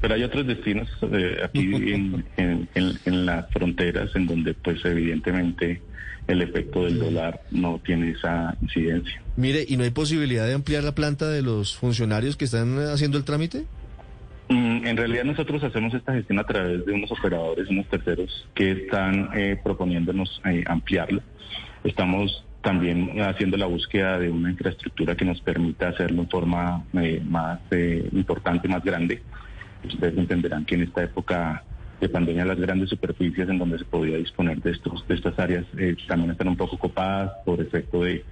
Pero 0.00 0.14
hay 0.14 0.22
otros 0.22 0.46
destinos 0.46 0.88
aquí 1.44 1.92
en, 1.92 2.24
en, 2.36 3.26
las 3.26 3.50
fronteras 3.50 4.10
en 4.14 4.26
donde 4.26 4.54
pues 4.54 4.82
evidentemente 4.84 5.82
el 6.26 6.42
efecto 6.42 6.84
del 6.84 6.98
dólar 6.98 7.42
no 7.50 7.80
tiene 7.84 8.12
esa 8.12 8.56
incidencia. 8.62 9.20
Mire, 9.36 9.64
¿y 9.68 9.76
no 9.76 9.84
hay 9.84 9.90
posibilidad 9.90 10.46
de 10.46 10.54
ampliar 10.54 10.84
la 10.84 10.94
planta 10.94 11.28
de 11.28 11.42
los 11.42 11.76
funcionarios 11.76 12.36
que 12.36 12.46
están 12.46 12.78
haciendo 12.78 13.18
el 13.18 13.24
trámite? 13.24 13.64
Mm, 14.48 14.86
en 14.86 14.96
realidad 14.96 15.24
nosotros 15.24 15.62
hacemos 15.62 15.92
esta 15.92 16.12
gestión 16.14 16.38
a 16.38 16.44
través 16.44 16.84
de 16.86 16.92
unos 16.92 17.10
operadores, 17.12 17.68
unos 17.68 17.86
terceros 17.88 18.48
que 18.54 18.72
están 18.72 19.30
eh, 19.34 19.58
proponiéndonos 19.62 20.40
eh, 20.44 20.64
ampliarlo. 20.66 21.22
Estamos 21.84 22.44
también 22.62 23.20
haciendo 23.22 23.56
la 23.56 23.66
búsqueda 23.66 24.18
de 24.18 24.30
una 24.30 24.50
infraestructura 24.50 25.16
que 25.16 25.24
nos 25.24 25.40
permita 25.40 25.88
hacerlo 25.88 26.22
en 26.22 26.28
forma 26.28 26.84
eh, 26.94 27.22
más 27.26 27.60
eh, 27.70 28.08
importante, 28.12 28.68
más 28.68 28.84
grande. 28.84 29.22
Ustedes 29.84 30.16
entenderán 30.16 30.64
que 30.64 30.74
en 30.74 30.82
esta 30.82 31.02
época 31.02 31.64
de 32.00 32.08
pandemia 32.08 32.44
las 32.44 32.58
grandes 32.58 32.90
superficies 32.90 33.48
en 33.48 33.58
donde 33.58 33.78
se 33.78 33.84
podía 33.84 34.16
disponer 34.16 34.60
de 34.62 34.70
estos 34.70 35.06
de 35.06 35.14
estas 35.14 35.38
áreas 35.38 35.64
eh, 35.76 35.96
también 36.08 36.30
están 36.30 36.48
un 36.48 36.56
poco 36.56 36.78
copadas 36.78 37.32
por 37.44 37.60
efecto 37.60 38.02
de 38.02 38.24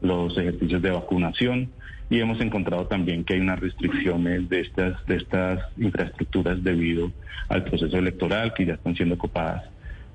los 0.00 0.36
ejercicios 0.36 0.82
de 0.82 0.90
vacunación. 0.90 1.70
Y 2.10 2.20
hemos 2.20 2.40
encontrado 2.40 2.86
también 2.86 3.24
que 3.24 3.34
hay 3.34 3.40
unas 3.40 3.60
restricciones 3.60 4.48
de 4.48 4.60
estas 4.60 5.04
de 5.06 5.16
estas 5.16 5.60
infraestructuras 5.78 6.62
debido 6.62 7.10
al 7.48 7.64
proceso 7.64 7.96
electoral 7.96 8.52
que 8.54 8.66
ya 8.66 8.74
están 8.74 8.96
siendo 8.96 9.16
copadas 9.16 9.64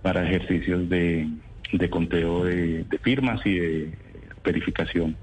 para 0.02 0.28
ejercicios 0.28 0.88
de, 0.90 1.28
conteo 1.90 2.44
de 2.44 3.00
firmas 3.02 3.44
y 3.46 3.58
de 3.58 3.98
verificación 4.44 5.16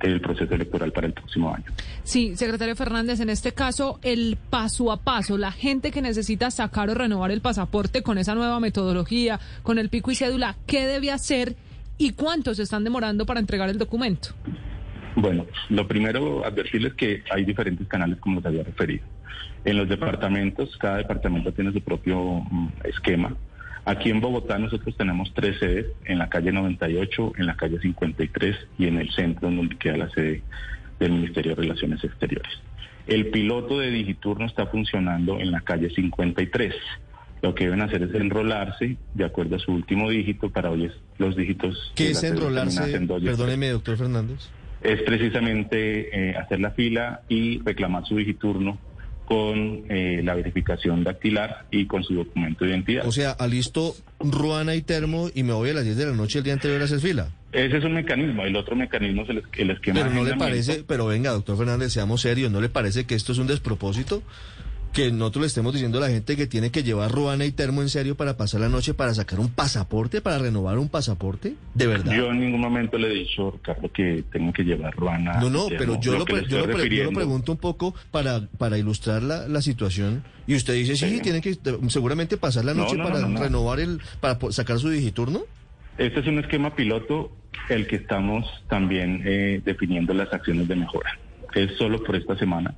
del 0.00 0.20
proceso 0.20 0.54
electoral 0.54 0.92
para 0.92 1.06
el 1.06 1.12
próximo 1.12 1.54
año. 1.54 1.64
Sí, 2.02 2.36
secretario 2.36 2.76
Fernández, 2.76 3.20
en 3.20 3.30
este 3.30 3.52
caso, 3.52 3.98
el 4.02 4.38
paso 4.50 4.92
a 4.92 4.98
paso, 4.98 5.38
la 5.38 5.52
gente 5.52 5.90
que 5.90 6.02
necesita 6.02 6.50
sacar 6.50 6.90
o 6.90 6.94
renovar 6.94 7.30
el 7.30 7.40
pasaporte 7.40 8.02
con 8.02 8.18
esa 8.18 8.34
nueva 8.34 8.60
metodología, 8.60 9.40
con 9.62 9.78
el 9.78 9.88
pico 9.88 10.10
y 10.10 10.14
cédula, 10.14 10.56
¿qué 10.66 10.86
debe 10.86 11.10
hacer 11.10 11.56
y 11.98 12.12
cuántos 12.12 12.58
están 12.58 12.84
demorando 12.84 13.26
para 13.26 13.40
entregar 13.40 13.68
el 13.68 13.78
documento? 13.78 14.30
Bueno, 15.16 15.46
lo 15.68 15.88
primero, 15.88 16.44
advertirles 16.44 16.94
que 16.94 17.24
hay 17.30 17.44
diferentes 17.44 17.86
canales, 17.88 18.18
como 18.18 18.36
les 18.36 18.46
había 18.46 18.62
referido. 18.62 19.04
En 19.64 19.76
los 19.76 19.88
departamentos, 19.88 20.76
cada 20.78 20.98
departamento 20.98 21.52
tiene 21.52 21.72
su 21.72 21.80
propio 21.80 22.42
mm, 22.50 22.68
esquema. 22.84 23.34
Aquí 23.88 24.10
en 24.10 24.20
Bogotá 24.20 24.58
nosotros 24.58 24.94
tenemos 24.98 25.32
tres 25.32 25.58
sedes, 25.58 25.86
en 26.04 26.18
la 26.18 26.28
calle 26.28 26.52
98, 26.52 27.32
en 27.38 27.46
la 27.46 27.56
calle 27.56 27.80
53 27.80 28.56
y 28.78 28.86
en 28.86 28.98
el 28.98 29.10
centro 29.12 29.50
donde 29.50 29.78
queda 29.78 29.96
la 29.96 30.10
sede 30.10 30.42
del 31.00 31.12
Ministerio 31.12 31.54
de 31.54 31.62
Relaciones 31.62 32.04
Exteriores. 32.04 32.52
El 33.06 33.28
piloto 33.28 33.78
de 33.78 33.90
Digiturno 33.90 34.44
está 34.44 34.66
funcionando 34.66 35.40
en 35.40 35.50
la 35.50 35.62
calle 35.62 35.88
53. 35.88 36.74
Lo 37.40 37.54
que 37.54 37.64
deben 37.64 37.80
hacer 37.80 38.02
es 38.02 38.14
enrolarse 38.14 38.98
de 39.14 39.24
acuerdo 39.24 39.56
a 39.56 39.58
su 39.58 39.72
último 39.72 40.10
dígito 40.10 40.50
para 40.50 40.70
hoy 40.70 40.84
es 40.84 40.92
los 41.16 41.34
dígitos. 41.34 41.92
¿Qué 41.94 42.10
es 42.10 42.22
enrolarse? 42.22 42.94
en. 42.94 43.08
Perdóneme, 43.08 43.70
doctor 43.70 43.96
Fernández. 43.96 44.50
Es 44.82 45.00
precisamente 45.00 46.30
eh, 46.30 46.36
hacer 46.36 46.60
la 46.60 46.72
fila 46.72 47.22
y 47.30 47.60
reclamar 47.60 48.04
su 48.04 48.16
digiturno 48.16 48.76
con 49.28 49.84
eh, 49.90 50.22
la 50.24 50.34
verificación 50.34 51.04
dactilar 51.04 51.66
y 51.70 51.84
con 51.84 52.02
su 52.02 52.14
documento 52.14 52.64
de 52.64 52.70
identidad. 52.70 53.06
O 53.06 53.12
sea, 53.12 53.32
alisto 53.32 53.94
ruana 54.20 54.74
y 54.74 54.80
termo 54.80 55.28
y 55.34 55.42
me 55.42 55.52
voy 55.52 55.68
a 55.68 55.74
las 55.74 55.84
10 55.84 55.98
de 55.98 56.06
la 56.06 56.12
noche 56.12 56.38
el 56.38 56.44
día 56.44 56.54
anterior 56.54 56.80
a 56.80 56.86
hacer 56.86 56.98
fila. 56.98 57.28
Ese 57.52 57.76
es 57.76 57.84
un 57.84 57.92
mecanismo. 57.92 58.46
El 58.46 58.56
otro 58.56 58.74
mecanismo 58.74 59.24
es 59.24 59.28
el, 59.28 59.42
el 59.58 59.70
esquema 59.72 60.00
Pero 60.00 60.14
no 60.14 60.24
le 60.24 60.34
parece, 60.36 60.82
pero 60.82 61.04
venga, 61.04 61.30
doctor 61.32 61.58
Fernández, 61.58 61.92
seamos 61.92 62.22
serios, 62.22 62.50
¿no 62.50 62.62
le 62.62 62.70
parece 62.70 63.04
que 63.04 63.14
esto 63.14 63.32
es 63.32 63.38
un 63.38 63.48
despropósito? 63.48 64.22
Que 64.92 65.12
nosotros 65.12 65.42
le 65.42 65.46
estemos 65.48 65.72
diciendo 65.74 65.98
a 65.98 66.00
la 66.00 66.08
gente 66.08 66.34
que 66.34 66.46
tiene 66.46 66.70
que 66.70 66.82
llevar 66.82 67.12
ruana 67.12 67.44
y 67.44 67.52
termo 67.52 67.82
en 67.82 67.88
serio 67.88 68.16
para 68.16 68.36
pasar 68.36 68.60
la 68.62 68.68
noche, 68.68 68.94
para 68.94 69.14
sacar 69.14 69.38
un 69.38 69.48
pasaporte, 69.50 70.20
para 70.20 70.38
renovar 70.38 70.78
un 70.78 70.88
pasaporte, 70.88 71.54
¿de 71.74 71.86
verdad? 71.86 72.16
Yo 72.16 72.30
en 72.30 72.40
ningún 72.40 72.60
momento 72.60 72.96
le 72.98 73.08
he 73.08 73.14
dicho, 73.14 73.50
Ricardo, 73.52 73.92
que 73.92 74.24
tengo 74.32 74.52
que 74.52 74.64
llevar 74.64 74.94
ruana. 74.96 75.38
No, 75.40 75.50
no, 75.50 75.66
pero 75.68 76.00
yo 76.00 76.18
lo, 76.18 76.26
yo, 76.26 76.66
lo 76.66 76.84
yo 76.84 77.04
lo 77.04 77.12
pregunto 77.12 77.52
un 77.52 77.58
poco 77.58 77.94
para, 78.10 78.48
para 78.58 78.78
ilustrar 78.78 79.22
la, 79.22 79.46
la 79.46 79.62
situación. 79.62 80.24
Y 80.46 80.56
usted 80.56 80.74
dice, 80.74 80.96
sí, 80.96 81.16
Sí. 81.16 81.20
tiene 81.20 81.40
que 81.42 81.56
seguramente 81.88 82.36
pasar 82.38 82.64
la 82.64 82.72
No, 82.74 82.84
noche 82.84 82.96
no, 82.96 83.04
para 83.04 83.20
no, 83.20 83.28
no, 83.28 83.34
no. 83.34 83.40
renovar 83.42 83.80
el, 83.80 84.00
para 84.20 84.38
sacar 84.50 84.78
su 84.78 84.88
digiturno. 84.88 85.42
Este 85.98 86.20
es 86.20 86.26
un 86.26 86.38
esquema 86.38 86.74
piloto, 86.74 87.30
el 87.68 87.86
que 87.86 87.96
estamos 87.96 88.46
también 88.68 89.22
eh, 89.26 89.60
definiendo 89.64 90.14
las 90.14 90.32
acciones 90.32 90.66
de 90.66 90.76
mejora. 90.76 91.18
Es 91.54 91.76
solo 91.76 92.02
por 92.02 92.16
esta 92.16 92.36
semana. 92.38 92.74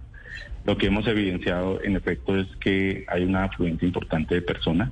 Lo 0.64 0.76
que 0.76 0.86
hemos 0.86 1.06
evidenciado, 1.06 1.82
en 1.82 1.96
efecto, 1.96 2.36
es 2.36 2.46
que 2.56 3.04
hay 3.08 3.24
una 3.24 3.44
afluencia 3.44 3.86
importante 3.86 4.34
de 4.34 4.42
personas. 4.42 4.90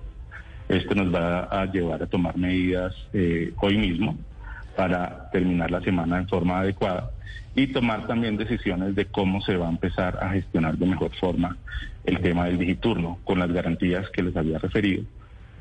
Esto 0.68 0.94
nos 0.94 1.14
va 1.14 1.44
a 1.44 1.66
llevar 1.66 2.02
a 2.02 2.06
tomar 2.06 2.36
medidas 2.36 2.94
eh, 3.12 3.52
hoy 3.60 3.78
mismo 3.78 4.16
para 4.76 5.30
terminar 5.30 5.70
la 5.70 5.80
semana 5.80 6.18
en 6.18 6.28
forma 6.28 6.60
adecuada 6.60 7.10
y 7.54 7.68
tomar 7.68 8.06
también 8.06 8.36
decisiones 8.36 8.94
de 8.94 9.06
cómo 9.06 9.40
se 9.40 9.56
va 9.56 9.66
a 9.66 9.70
empezar 9.70 10.18
a 10.22 10.30
gestionar 10.30 10.76
de 10.76 10.86
mejor 10.86 11.10
forma 11.16 11.56
el 12.04 12.20
tema 12.20 12.46
del 12.46 12.58
digiturno, 12.58 13.18
con 13.24 13.38
las 13.38 13.50
garantías 13.50 14.08
que 14.10 14.22
les 14.22 14.36
había 14.36 14.58
referido 14.58 15.04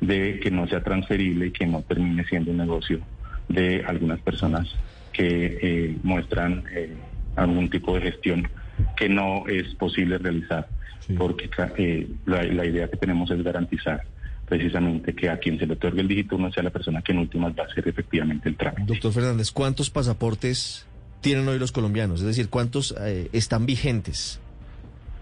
de 0.00 0.38
que 0.40 0.50
no 0.50 0.66
sea 0.68 0.82
transferible 0.82 1.46
y 1.46 1.50
que 1.50 1.66
no 1.66 1.82
termine 1.82 2.24
siendo 2.24 2.50
un 2.50 2.58
negocio 2.58 3.00
de 3.48 3.84
algunas 3.86 4.20
personas 4.20 4.68
que 5.12 5.58
eh, 5.60 5.96
muestran 6.02 6.64
eh, 6.72 6.94
algún 7.36 7.68
tipo 7.68 7.94
de 7.94 8.02
gestión 8.02 8.48
que 8.96 9.08
no 9.08 9.46
es 9.48 9.74
posible 9.74 10.18
realizar, 10.18 10.68
Sí. 11.00 11.14
porque 11.14 11.48
eh, 11.78 12.06
la, 12.26 12.42
la 12.42 12.66
idea 12.66 12.88
que 12.88 12.96
tenemos 12.96 13.30
es 13.30 13.42
garantizar 13.42 14.02
precisamente 14.46 15.14
que 15.14 15.28
a 15.30 15.38
quien 15.38 15.58
se 15.58 15.66
le 15.66 15.74
otorgue 15.74 16.00
el 16.00 16.08
digiturno 16.08 16.50
sea 16.52 16.62
la 16.62 16.70
persona 16.70 17.02
que 17.02 17.12
en 17.12 17.18
últimas 17.18 17.52
va 17.58 17.62
a 17.62 17.66
hacer 17.66 17.86
efectivamente 17.88 18.48
el 18.48 18.56
trámite. 18.56 18.84
Doctor 18.86 19.12
Fernández, 19.12 19.50
¿cuántos 19.52 19.90
pasaportes 19.90 20.86
tienen 21.20 21.46
hoy 21.48 21.58
los 21.58 21.70
colombianos? 21.72 22.20
Es 22.20 22.26
decir, 22.26 22.48
¿cuántos 22.48 22.94
eh, 23.00 23.28
están 23.32 23.66
vigentes? 23.66 24.40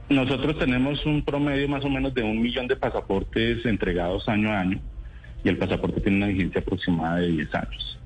Nosotros 0.08 0.58
tenemos 0.58 1.04
un 1.04 1.24
promedio 1.24 1.68
más 1.68 1.84
o 1.84 1.88
menos 1.90 2.14
de 2.14 2.22
un 2.22 2.40
millón 2.40 2.68
de 2.68 2.76
pasaportes 2.76 3.66
entregados 3.66 4.28
año 4.28 4.50
a 4.50 4.60
año 4.60 4.80
y 5.42 5.48
el 5.48 5.58
pasaporte 5.58 6.00
tiene 6.00 6.18
una 6.18 6.26
vigencia 6.28 6.60
aproximada 6.60 7.16
de 7.16 7.28
10 7.28 7.54
años. 7.54 7.98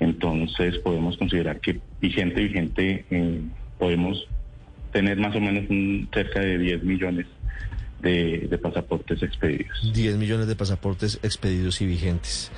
Entonces 0.00 0.78
podemos 0.78 1.16
considerar 1.18 1.60
que 1.60 1.80
vigente, 2.00 2.42
vigente, 2.42 3.04
eh, 3.10 3.40
podemos 3.78 4.26
tener 4.92 5.16
más 5.18 5.34
o 5.34 5.40
menos 5.40 5.64
un, 5.70 6.08
cerca 6.12 6.40
de 6.40 6.58
10 6.58 6.82
millones 6.84 7.26
de, 8.02 8.46
de 8.50 8.58
pasaportes 8.58 9.22
expedidos. 9.22 9.92
10 9.92 10.16
millones 10.16 10.46
de 10.48 10.56
pasaportes 10.56 11.18
expedidos 11.22 11.80
y 11.80 11.86
vigentes. 11.86 12.50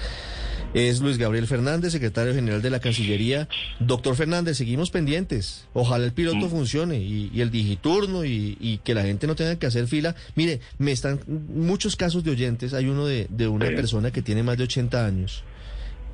Es 0.73 1.01
Luis 1.01 1.19
Gabriel 1.19 1.47
Fernández, 1.47 1.93
secretario 1.93 2.35
general 2.35 2.61
de 2.61 2.69
la 2.71 2.81
Cancillería. 2.81 3.47
Doctor 3.79 4.17
Fernández, 4.17 4.57
seguimos 4.57 4.91
pendientes. 4.91 5.69
Ojalá 5.73 6.05
el 6.05 6.13
piloto 6.13 6.47
Mm. 6.47 6.51
funcione 6.51 6.99
y, 6.99 7.31
y 7.33 7.43
el 7.43 7.53
digiturno 7.53 8.25
y, 8.25 8.57
y 8.59 8.79
que 8.79 8.93
la 8.95 9.03
gente 9.05 9.29
no 9.29 9.37
tenga 9.37 9.57
que 9.57 9.67
hacer 9.67 9.87
fila. 9.87 10.17
Mire, 10.35 10.59
me 10.79 10.91
están 10.91 11.21
muchos 11.29 11.95
casos 11.95 12.25
de 12.25 12.33
oyentes. 12.33 12.75
Hay 12.75 12.87
uno 12.87 13.07
de, 13.07 13.29
de 13.31 13.47
una 13.47 13.67
persona 13.67 14.11
que 14.11 14.21
tiene 14.23 14.43
más 14.43 14.57
de 14.59 14.65
80 14.65 15.07
años. 15.07 15.45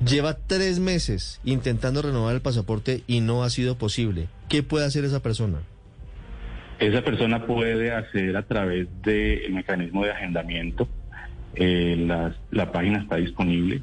Lleva 0.05 0.35
tres 0.37 0.77
meses 0.79 1.39
intentando 1.43 2.03
renovar 2.03 2.35
el 2.35 2.41
pasaporte 2.41 3.03
y 3.07 3.21
no 3.21 3.43
ha 3.43 3.49
sido 3.49 3.79
posible. 3.79 4.27
¿Qué 4.47 4.61
puede 4.61 4.85
hacer 4.85 5.05
esa 5.05 5.23
persona? 5.23 5.61
Esa 6.81 7.03
persona 7.03 7.45
puede 7.45 7.91
acceder 7.91 8.35
a 8.35 8.41
través 8.43 8.87
del 9.03 9.53
mecanismo 9.53 10.03
de 10.03 10.11
agendamiento. 10.11 10.87
Eh, 11.55 11.95
las- 12.07 12.35
la 12.49 12.71
página 12.71 12.99
está 13.03 13.17
disponible. 13.17 13.81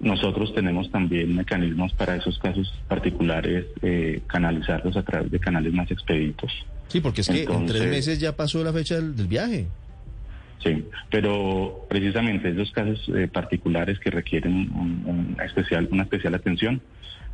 Nosotros 0.00 0.54
tenemos 0.54 0.90
también 0.92 1.34
mecanismos 1.34 1.92
para 1.94 2.16
esos 2.16 2.38
casos 2.38 2.72
particulares, 2.86 3.64
eh, 3.82 4.20
canalizarlos 4.26 4.96
a 4.96 5.02
través 5.02 5.30
de 5.30 5.40
canales 5.40 5.72
más 5.72 5.90
expeditos. 5.90 6.52
Sí, 6.88 7.00
porque 7.00 7.22
es 7.22 7.28
que 7.28 7.42
en 7.44 7.66
tres 7.66 7.82
meses 7.90 8.20
ya 8.20 8.36
pasó 8.36 8.62
la 8.62 8.72
fecha 8.72 8.96
del, 8.96 9.16
del 9.16 9.26
viaje. 9.26 9.66
Sí, 10.62 10.84
pero 11.10 11.86
precisamente 11.88 12.48
esos 12.50 12.72
casos 12.72 13.08
eh, 13.14 13.28
particulares 13.28 13.98
que 14.00 14.10
requieren 14.10 14.52
un- 14.74 15.02
un 15.06 15.36
especial, 15.44 15.88
una 15.92 16.02
especial 16.02 16.34
atención 16.34 16.80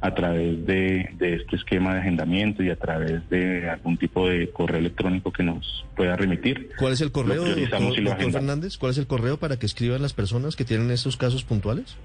a 0.02 0.14
través 0.14 0.66
de, 0.66 1.08
de 1.16 1.34
este 1.36 1.56
esquema 1.56 1.94
de 1.94 2.00
agendamiento 2.00 2.62
y 2.62 2.68
a 2.68 2.76
través 2.76 3.26
de 3.30 3.70
algún 3.70 3.96
tipo 3.96 4.28
de 4.28 4.50
correo 4.50 4.78
electrónico 4.78 5.32
que 5.32 5.42
nos 5.42 5.86
pueda 5.96 6.14
remitir. 6.16 6.72
¿Cuál 6.76 6.92
es 6.92 7.00
el 7.00 7.10
correo, 7.10 7.42
Lo 7.46 7.56
doctor, 7.56 7.98
lo. 8.02 8.30
Fernández? 8.30 8.76
¿Cuál 8.76 8.90
es 8.92 8.98
el 8.98 9.06
correo 9.06 9.38
para 9.38 9.58
que 9.58 9.64
escriban 9.64 10.02
las 10.02 10.12
personas 10.12 10.56
que 10.56 10.66
tienen 10.66 10.90
estos 10.90 11.16
casos 11.16 11.42
puntuales? 11.44 11.96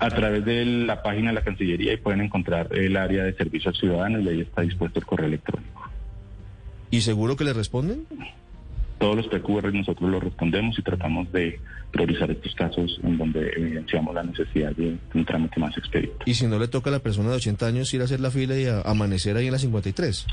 A 0.00 0.10
través 0.10 0.44
de 0.44 0.64
la 0.66 1.02
página 1.02 1.30
de 1.30 1.36
la 1.36 1.42
Cancillería 1.42 1.94
y 1.94 1.96
pueden 1.96 2.20
encontrar 2.20 2.68
el 2.72 2.94
área 2.98 3.24
de 3.24 3.32
servicio 3.32 3.70
al 3.70 3.76
ciudadano 3.76 4.20
y 4.20 4.28
ahí 4.28 4.40
está 4.42 4.60
dispuesto 4.60 4.98
el 5.00 5.06
correo 5.06 5.26
electrónico. 5.28 5.90
¿Y 6.90 7.00
seguro 7.00 7.36
que 7.36 7.44
le 7.44 7.54
responden? 7.54 8.06
Todos 8.98 9.16
los 9.16 9.26
PQR 9.28 9.72
nosotros 9.72 10.10
los 10.10 10.22
respondemos 10.22 10.78
y 10.78 10.82
tratamos 10.82 11.30
de 11.32 11.60
priorizar 11.92 12.30
estos 12.30 12.54
casos 12.54 12.98
en 13.04 13.16
donde 13.16 13.48
evidenciamos 13.56 14.14
la 14.14 14.22
necesidad 14.24 14.72
de 14.76 14.96
un 15.14 15.24
trámite 15.24 15.60
más 15.60 15.76
expedito. 15.78 16.16
Y 16.26 16.34
si 16.34 16.46
no 16.46 16.58
le 16.58 16.68
toca 16.68 16.90
a 16.90 16.92
la 16.92 16.98
persona 16.98 17.30
de 17.30 17.36
80 17.36 17.66
años 17.66 17.94
ir 17.94 18.00
a 18.00 18.04
hacer 18.04 18.20
la 18.20 18.30
fila 18.30 18.58
y 18.58 18.66
a- 18.66 18.80
amanecer 18.82 19.36
ahí 19.36 19.46
en 19.46 19.52
la 19.52 19.58
53. 19.58 20.26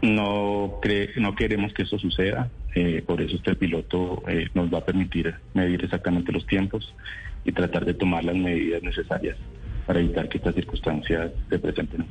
No, 0.00 0.78
cre- 0.80 1.16
no 1.16 1.34
queremos 1.34 1.72
que 1.72 1.82
esto 1.82 1.98
suceda, 1.98 2.48
eh, 2.74 3.02
por 3.04 3.20
eso 3.20 3.36
este 3.36 3.54
piloto 3.56 4.22
eh, 4.28 4.48
nos 4.54 4.72
va 4.72 4.78
a 4.78 4.84
permitir 4.84 5.34
medir 5.54 5.84
exactamente 5.84 6.30
los 6.32 6.46
tiempos 6.46 6.94
y 7.44 7.52
tratar 7.52 7.84
de 7.84 7.94
tomar 7.94 8.24
las 8.24 8.36
medidas 8.36 8.82
necesarias 8.82 9.36
para 9.86 9.98
evitar 10.00 10.28
que 10.28 10.38
estas 10.38 10.54
circunstancias 10.54 11.32
se 11.50 11.58
presenten. 11.58 12.06